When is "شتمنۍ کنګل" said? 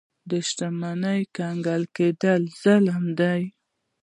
0.47-1.83